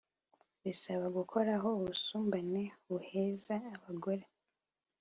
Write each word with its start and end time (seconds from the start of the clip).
bisaba 0.63 1.05
gukuraho 1.17 1.67
ubusumbane 1.79 2.63
buheza 2.87 3.55
abagore 3.75 4.23